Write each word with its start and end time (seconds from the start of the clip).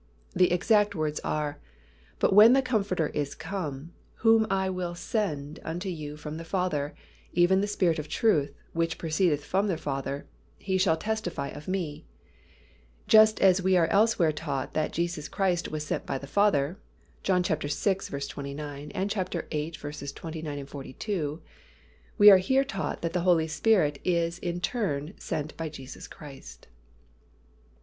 The 0.35 0.51
exact 0.51 0.95
words 0.95 1.19
are, 1.19 1.59
"But 2.17 2.33
when 2.33 2.53
the 2.53 2.63
Comforter 2.63 3.09
is 3.09 3.35
come, 3.35 3.93
whom 4.25 4.47
I 4.49 4.67
will 4.67 4.95
send 4.95 5.59
unto 5.63 5.89
you 5.89 6.17
from 6.17 6.37
the 6.37 6.43
Father, 6.43 6.95
even 7.33 7.61
the 7.61 7.67
Spirit 7.67 7.99
of 7.99 8.07
truth, 8.09 8.51
which 8.73 8.97
proceedeth 8.97 9.45
from 9.45 9.67
the 9.67 9.77
Father, 9.77 10.25
He 10.57 10.79
shall 10.79 10.97
testify 10.97 11.49
of 11.49 11.67
Me." 11.67 12.07
Just 13.07 13.39
as 13.41 13.61
we 13.61 13.77
are 13.77 13.85
elsewhere 13.91 14.31
taught 14.31 14.73
that 14.73 14.91
Jesus 14.91 15.27
Christ 15.29 15.69
was 15.69 15.85
sent 15.85 16.07
by 16.07 16.17
the 16.17 16.25
Father 16.25 16.79
(John 17.21 17.43
vi. 17.43 17.53
29; 17.53 18.89
viii. 18.91 19.71
29, 19.71 20.65
42), 20.65 21.41
we 22.17 22.31
are 22.31 22.37
here 22.37 22.63
taught 22.63 23.03
that 23.03 23.13
the 23.13 23.21
Holy 23.21 23.47
Spirit 23.47 23.99
in 24.03 24.61
turn 24.61 25.09
is 25.09 25.23
sent 25.23 25.55
by 25.55 25.69
Jesus 25.69 26.07
Christ. 26.07 26.67